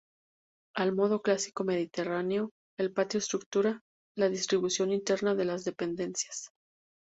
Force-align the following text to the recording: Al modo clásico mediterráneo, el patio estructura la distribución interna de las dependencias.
Al 0.75 0.93
modo 0.95 1.21
clásico 1.21 1.63
mediterráneo, 1.63 2.49
el 2.79 2.91
patio 2.91 3.19
estructura 3.19 3.81
la 4.17 4.29
distribución 4.29 4.91
interna 4.91 5.35
de 5.35 5.45
las 5.45 5.63
dependencias. 5.63 6.49